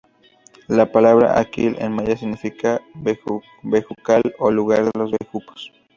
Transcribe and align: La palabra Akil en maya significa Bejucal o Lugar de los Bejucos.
La 0.67 0.91
palabra 0.91 1.37
Akil 1.37 1.75
en 1.77 1.91
maya 1.91 2.17
significa 2.17 2.81
Bejucal 3.03 4.33
o 4.39 4.49
Lugar 4.49 4.85
de 4.85 4.91
los 4.99 5.11
Bejucos. 5.11 5.71